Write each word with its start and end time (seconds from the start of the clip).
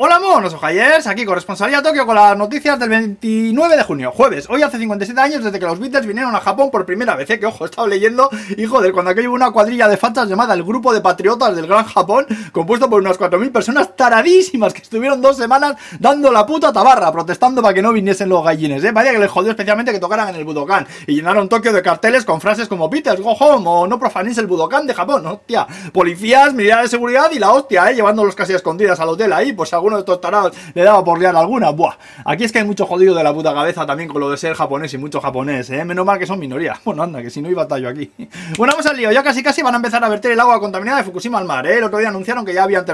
Hola 0.00 0.20
monos 0.20 0.54
ojayers, 0.54 1.08
aquí 1.08 1.24
corresponsalía 1.24 1.82
Tokio 1.82 2.06
con 2.06 2.14
las 2.14 2.38
noticias 2.38 2.78
del 2.78 2.88
29 2.88 3.76
de 3.76 3.82
junio, 3.82 4.12
jueves. 4.12 4.46
Hoy 4.48 4.62
hace 4.62 4.78
57 4.78 5.20
años 5.20 5.42
desde 5.42 5.58
que 5.58 5.66
los 5.66 5.80
Beatles 5.80 6.06
vinieron 6.06 6.36
a 6.36 6.38
Japón 6.38 6.70
por 6.70 6.86
primera 6.86 7.16
vez, 7.16 7.28
¿eh? 7.30 7.40
que 7.40 7.46
ojo, 7.46 7.64
he 7.64 7.66
estado 7.68 7.88
leyendo, 7.88 8.30
y 8.56 8.64
joder, 8.64 8.92
cuando 8.92 9.10
aquello 9.10 9.30
hubo 9.30 9.34
una 9.34 9.50
cuadrilla 9.50 9.88
de 9.88 9.96
fachas 9.96 10.28
llamada 10.28 10.54
el 10.54 10.62
Grupo 10.62 10.94
de 10.94 11.00
Patriotas 11.00 11.56
del 11.56 11.66
Gran 11.66 11.84
Japón, 11.84 12.28
compuesto 12.52 12.88
por 12.88 13.00
unas 13.00 13.18
4.000 13.18 13.50
personas 13.50 13.96
taradísimas 13.96 14.72
que 14.72 14.82
estuvieron 14.82 15.20
dos 15.20 15.36
semanas 15.36 15.74
dando 15.98 16.30
la 16.30 16.46
puta 16.46 16.72
tabarra, 16.72 17.10
protestando 17.10 17.60
para 17.60 17.74
que 17.74 17.82
no 17.82 17.92
viniesen 17.92 18.28
los 18.28 18.44
gallines, 18.44 18.84
¿eh? 18.84 18.92
Vaya 18.92 19.10
que 19.10 19.18
les 19.18 19.30
jodió 19.32 19.50
especialmente 19.50 19.90
que 19.90 19.98
tocaran 19.98 20.28
en 20.28 20.36
el 20.36 20.44
Budokan, 20.44 20.86
y 21.08 21.16
llenaron 21.16 21.48
Tokio 21.48 21.72
de 21.72 21.82
carteles 21.82 22.24
con 22.24 22.40
frases 22.40 22.68
como 22.68 22.88
Beatles, 22.88 23.20
go 23.20 23.32
home, 23.32 23.64
o 23.66 23.88
no 23.88 23.98
profanéis 23.98 24.38
el 24.38 24.46
Budokan 24.46 24.86
de 24.86 24.94
Japón, 24.94 25.26
hostia. 25.26 25.66
Policías, 25.92 26.54
medidas 26.54 26.82
de 26.82 26.88
seguridad 26.88 27.32
y 27.32 27.40
la 27.40 27.50
hostia, 27.50 27.90
¿eh? 27.90 27.96
Llevándolos 27.96 28.36
casi 28.36 28.52
escondidas 28.52 29.00
al 29.00 29.08
hotel 29.08 29.32
ahí, 29.32 29.52
pues 29.52 29.70
alguno 29.88 29.96
de 29.96 30.00
estos 30.00 30.20
tarados 30.20 30.56
le 30.74 30.82
daba 30.82 31.02
por 31.02 31.18
liar 31.18 31.34
alguna. 31.34 31.70
Buah, 31.70 31.94
aquí 32.24 32.44
es 32.44 32.52
que 32.52 32.58
hay 32.58 32.64
mucho 32.64 32.86
jodido 32.86 33.14
de 33.14 33.24
la 33.24 33.32
puta 33.32 33.54
cabeza 33.54 33.86
también 33.86 34.08
con 34.08 34.20
lo 34.20 34.30
de 34.30 34.36
ser 34.36 34.54
japonés 34.54 34.92
y 34.94 34.98
mucho 34.98 35.20
japonés, 35.20 35.70
¿eh? 35.70 35.84
Menos 35.84 36.04
mal 36.04 36.18
que 36.18 36.26
son 36.26 36.38
minoría. 36.38 36.78
Bueno, 36.88 37.02
anda, 37.02 37.20
que 37.20 37.28
si 37.28 37.42
no 37.42 37.50
iba 37.50 37.68
tallo 37.68 37.86
aquí. 37.88 38.10
Bueno, 38.56 38.72
vamos 38.72 38.86
al 38.86 38.96
lío. 38.96 39.12
Ya 39.12 39.22
casi 39.22 39.42
casi 39.42 39.60
van 39.60 39.74
a 39.74 39.76
empezar 39.76 40.02
a 40.02 40.08
verter 40.08 40.32
el 40.32 40.40
agua 40.40 40.58
contaminada 40.58 40.98
de 40.98 41.04
Fukushima 41.04 41.36
al 41.36 41.44
mar, 41.44 41.66
¿eh? 41.66 41.76
El 41.76 41.84
otro 41.84 41.98
día 41.98 42.08
anunciaron 42.08 42.46
que 42.46 42.54
ya 42.54 42.62
habían 42.62 42.84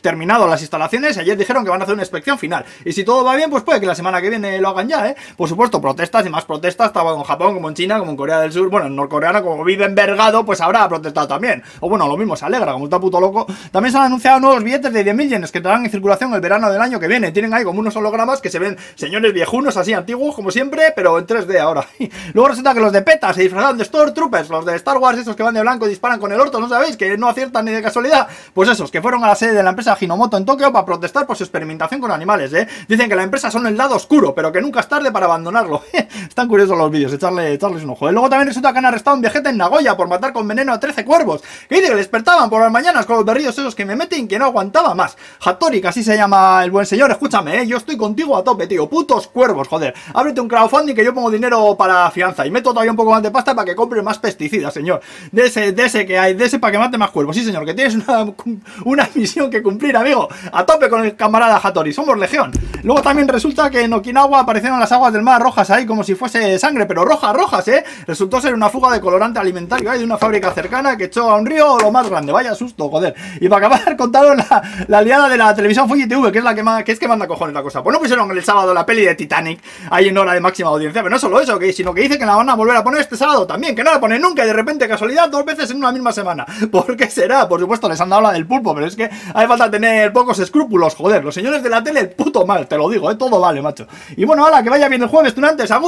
terminado 0.00 0.48
las 0.48 0.60
instalaciones 0.60 1.16
y 1.16 1.20
ayer 1.20 1.36
dijeron 1.36 1.62
que 1.62 1.70
van 1.70 1.80
a 1.80 1.84
hacer 1.84 1.94
una 1.94 2.02
inspección 2.02 2.36
final. 2.36 2.64
Y 2.84 2.92
si 2.92 3.04
todo 3.04 3.24
va 3.24 3.36
bien, 3.36 3.48
pues 3.48 3.62
puede 3.62 3.78
que 3.78 3.86
la 3.86 3.94
semana 3.94 4.20
que 4.20 4.28
viene 4.28 4.58
lo 4.60 4.70
hagan 4.70 4.88
ya, 4.88 5.08
¿eh? 5.08 5.16
Por 5.36 5.48
supuesto, 5.48 5.80
protestas 5.80 6.26
y 6.26 6.30
más 6.30 6.44
protestas, 6.44 6.88
estaba 6.88 7.14
en 7.14 7.22
Japón, 7.22 7.54
como 7.54 7.68
en 7.68 7.74
China, 7.76 8.00
como 8.00 8.10
en 8.10 8.16
Corea 8.16 8.40
del 8.40 8.52
Sur. 8.52 8.68
Bueno, 8.70 8.88
en 8.88 8.96
norcoreana, 8.96 9.40
como 9.40 9.62
vive 9.62 9.84
envergado, 9.84 10.44
pues 10.44 10.60
habrá 10.60 10.88
protestado 10.88 11.28
también. 11.28 11.62
O 11.78 11.88
bueno, 11.88 12.08
lo 12.08 12.16
mismo, 12.16 12.34
se 12.34 12.44
alegra, 12.44 12.72
como 12.72 12.86
está 12.86 12.98
puto 12.98 13.20
loco. 13.20 13.46
También 13.70 13.92
se 13.92 13.98
han 13.98 14.04
anunciado 14.04 14.40
nuevos 14.40 14.64
billetes 14.64 14.92
de 14.92 15.06
10.000 15.06 15.28
yenes 15.28 15.52
que 15.52 15.58
estarán 15.58 15.84
en 15.84 15.90
circulación 15.90 16.27
el 16.34 16.40
verano 16.40 16.70
del 16.70 16.80
año 16.80 17.00
que 17.00 17.08
viene. 17.08 17.32
Tienen 17.32 17.54
ahí 17.54 17.64
como 17.64 17.80
unos 17.80 17.96
hologramas 17.96 18.40
que 18.40 18.50
se 18.50 18.58
ven 18.58 18.76
señores 18.94 19.32
viejunos 19.32 19.76
así 19.76 19.92
antiguos 19.92 20.34
como 20.34 20.50
siempre, 20.50 20.92
pero 20.94 21.18
en 21.18 21.26
3D 21.26 21.58
ahora. 21.58 21.86
Luego 22.32 22.48
resulta 22.48 22.74
que 22.74 22.80
los 22.80 22.92
de 22.92 23.02
PETA 23.02 23.32
se 23.32 23.42
disfrazaron 23.42 23.78
de 23.78 23.84
Stormtroopers, 23.84 24.48
los 24.48 24.64
de 24.64 24.76
Star 24.76 24.98
Wars, 24.98 25.18
esos 25.18 25.36
que 25.36 25.42
van 25.42 25.54
de 25.54 25.60
blanco 25.60 25.86
y 25.86 25.90
disparan 25.90 26.18
con 26.18 26.32
el 26.32 26.40
orto, 26.40 26.60
¿no 26.60 26.68
sabéis? 26.68 26.96
Que 26.96 27.16
no 27.16 27.28
aciertan 27.28 27.64
ni 27.64 27.72
de 27.72 27.82
casualidad. 27.82 28.28
Pues 28.54 28.68
esos, 28.68 28.90
que 28.90 29.02
fueron 29.02 29.22
a 29.24 29.28
la 29.28 29.34
sede 29.34 29.54
de 29.54 29.62
la 29.62 29.70
empresa 29.70 29.96
Hinomoto 30.00 30.36
en 30.36 30.44
Tokio 30.44 30.72
para 30.72 30.84
protestar 30.84 31.26
por 31.26 31.36
su 31.36 31.44
experimentación 31.44 32.00
con 32.00 32.10
animales, 32.10 32.52
¿eh? 32.52 32.68
Dicen 32.88 33.08
que 33.08 33.16
la 33.16 33.22
empresa 33.22 33.50
son 33.50 33.66
el 33.66 33.76
lado 33.76 33.96
oscuro, 33.96 34.34
pero 34.34 34.52
que 34.52 34.60
nunca 34.60 34.80
es 34.80 34.88
tarde 34.88 35.10
para 35.10 35.26
abandonarlo. 35.26 35.82
Están 36.28 36.48
curiosos 36.48 36.76
los 36.76 36.90
vídeos, 36.90 37.12
echarle, 37.12 37.52
echarles 37.52 37.84
un 37.84 37.90
ojo. 37.90 38.08
Y 38.08 38.12
luego 38.12 38.28
también 38.28 38.48
resulta 38.48 38.72
que 38.72 38.78
han 38.78 38.86
arrestado 38.86 39.14
a 39.14 39.16
un 39.16 39.20
viajete 39.22 39.50
en 39.50 39.56
Nagoya 39.56 39.96
por 39.96 40.08
matar 40.08 40.32
con 40.32 40.46
veneno 40.46 40.72
a 40.72 40.80
13 40.80 41.04
cuervos. 41.04 41.42
Que 41.68 41.76
dice 41.76 41.88
que 41.88 41.96
despertaban 41.96 42.50
por 42.50 42.62
las 42.62 42.72
mañanas 42.72 43.06
con 43.06 43.16
los 43.16 43.24
berrillos 43.24 43.58
esos 43.58 43.74
que 43.74 43.84
me 43.84 43.96
meten 43.96 44.28
que 44.28 44.38
no 44.38 44.46
aguantaba 44.46 44.94
más. 44.94 45.16
Hattori, 45.40 45.82
así 45.86 46.02
se 46.02 46.17
llama 46.18 46.62
el 46.64 46.70
buen 46.70 46.86
señor, 46.86 47.10
escúchame, 47.10 47.62
¿eh? 47.62 47.66
Yo 47.66 47.76
estoy 47.76 47.96
contigo 47.96 48.36
a 48.36 48.44
tope, 48.44 48.66
tío. 48.66 48.88
Putos 48.88 49.28
cuervos, 49.28 49.68
joder. 49.68 49.94
Ábrete 50.14 50.40
un 50.40 50.48
crowdfunding 50.48 50.94
que 50.94 51.04
yo 51.04 51.14
pongo 51.14 51.30
dinero 51.30 51.76
para 51.76 52.10
fianza 52.10 52.46
y 52.46 52.50
meto 52.50 52.70
todavía 52.70 52.90
un 52.90 52.96
poco 52.96 53.10
más 53.10 53.22
de 53.22 53.30
pasta 53.30 53.54
para 53.54 53.64
que 53.64 53.74
compre 53.74 54.02
más 54.02 54.18
pesticidas, 54.18 54.74
señor. 54.74 55.00
De 55.32 55.46
ese, 55.46 55.72
de 55.72 55.84
ese 55.84 56.06
que 56.06 56.18
hay, 56.18 56.34
de 56.34 56.44
ese 56.44 56.58
para 56.58 56.72
que 56.72 56.78
mate 56.78 56.98
más 56.98 57.10
cuervos. 57.10 57.36
Sí, 57.36 57.44
señor, 57.44 57.64
que 57.64 57.74
tienes 57.74 57.94
una, 57.94 58.26
una 58.84 59.08
misión 59.14 59.50
que 59.50 59.62
cumplir, 59.62 59.96
amigo. 59.96 60.28
A 60.52 60.64
tope 60.66 60.88
con 60.88 61.04
el 61.04 61.16
camarada 61.16 61.60
Hattori. 61.62 61.92
Somos 61.92 62.18
legión. 62.18 62.50
Luego 62.82 63.02
también 63.02 63.28
resulta 63.28 63.70
que 63.70 63.82
en 63.82 63.92
Okinawa 63.92 64.40
aparecieron 64.40 64.80
las 64.80 64.92
aguas 64.92 65.12
del 65.12 65.22
mar 65.22 65.40
rojas 65.40 65.70
ahí 65.70 65.86
como 65.86 66.04
si 66.04 66.14
fuese 66.14 66.58
sangre, 66.58 66.86
pero 66.86 67.04
rojas, 67.04 67.34
rojas, 67.34 67.68
¿eh? 67.68 67.84
Resultó 68.06 68.40
ser 68.40 68.54
una 68.54 68.68
fuga 68.68 68.92
de 68.92 69.00
colorante 69.00 69.38
alimentario 69.38 69.92
¿eh? 69.92 69.98
de 69.98 70.04
una 70.04 70.18
fábrica 70.18 70.52
cercana 70.52 70.96
que 70.96 71.04
echó 71.04 71.30
a 71.30 71.36
un 71.36 71.46
río 71.46 71.78
lo 71.78 71.90
más 71.90 72.08
grande. 72.08 72.32
Vaya 72.32 72.54
susto, 72.54 72.88
joder. 72.88 73.14
Y 73.40 73.48
para 73.48 73.66
acabar, 73.66 73.96
contaron 73.96 74.36
la, 74.36 74.62
la 74.86 74.98
aliada 74.98 75.28
de 75.28 75.36
la 75.36 75.54
televisión 75.54 75.88
Fuji 75.88 76.07
TV, 76.08 76.32
que 76.32 76.38
es 76.38 76.44
la 76.44 76.54
que 76.54 76.62
más, 76.62 76.84
que 76.84 76.92
es 76.92 76.98
que 76.98 77.06
manda 77.06 77.26
cojones 77.26 77.54
la 77.54 77.62
cosa. 77.62 77.82
Pues 77.82 77.92
no 77.94 78.00
pusieron 78.00 78.30
el 78.30 78.44
sábado 78.44 78.74
la 78.74 78.84
peli 78.84 79.04
de 79.04 79.14
Titanic 79.14 79.60
ahí 79.90 80.08
en 80.08 80.18
hora 80.18 80.32
de 80.32 80.40
máxima 80.40 80.70
audiencia, 80.70 81.02
pero 81.02 81.10
no 81.14 81.18
solo 81.18 81.40
eso, 81.40 81.58
sino 81.72 81.94
que 81.94 82.02
dice 82.02 82.18
que 82.18 82.26
la 82.26 82.36
van 82.36 82.48
a 82.50 82.54
volver 82.54 82.76
a 82.76 82.84
poner 82.84 83.00
este 83.00 83.16
sábado 83.16 83.46
también, 83.46 83.76
que 83.76 83.84
no 83.84 83.92
la 83.92 84.00
ponen 84.00 84.20
nunca 84.20 84.44
y 84.44 84.46
de 84.46 84.52
repente, 84.52 84.88
casualidad, 84.88 85.28
dos 85.28 85.44
veces 85.44 85.70
en 85.70 85.78
una 85.78 85.92
misma 85.92 86.12
semana. 86.12 86.46
¿Por 86.70 86.96
qué 86.96 87.10
será? 87.10 87.48
Por 87.48 87.60
supuesto, 87.60 87.88
les 87.88 88.00
han 88.00 88.08
dado 88.08 88.22
la 88.22 88.32
del 88.32 88.46
pulpo, 88.46 88.74
pero 88.74 88.86
es 88.86 88.96
que 88.96 89.10
hay 89.34 89.46
falta 89.46 89.70
tener 89.70 90.12
pocos 90.12 90.38
escrúpulos, 90.38 90.94
joder. 90.94 91.24
Los 91.24 91.34
señores 91.34 91.62
de 91.62 91.68
la 91.68 91.82
tele, 91.82 92.06
puto 92.06 92.46
mal, 92.46 92.66
te 92.66 92.76
lo 92.76 92.88
digo, 92.88 93.10
¿eh? 93.10 93.16
Todo 93.16 93.40
vale, 93.40 93.60
macho. 93.60 93.86
Y 94.16 94.24
bueno, 94.24 94.46
hala, 94.46 94.62
que 94.62 94.70
vaya 94.70 94.88
bien 94.88 95.02
el 95.02 95.08
jueves, 95.08 95.34
tú 95.34 95.44
antes, 95.44 95.70